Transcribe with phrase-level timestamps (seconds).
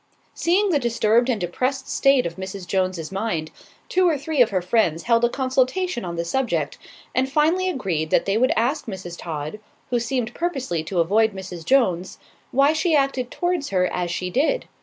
[0.33, 2.65] Seeing the disturbed and depressed state of Mrs.
[2.65, 3.51] Jones's mind,
[3.87, 6.79] two or three of her friends held a consultation on the subject,
[7.13, 9.15] and finally agreed that they would ask Mrs.
[9.15, 9.59] Todd,
[9.91, 11.63] who seemed purposely to avoid Mrs.
[11.63, 12.17] Jones,
[12.49, 14.65] why she acted towards her as she did.